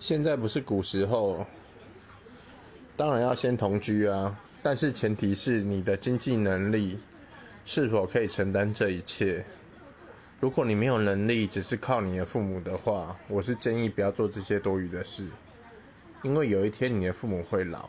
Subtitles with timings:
[0.00, 1.46] 现在不是古时候
[2.96, 6.98] 当然要先同居啊但是前提是你的经济能力
[7.66, 9.44] 是否可以承担这一切。
[10.40, 15.26] 如果你没有能力只是靠你的父母的话我是建议不要做这些多余的事
[16.22, 17.88] 因为有一天你的父母会老。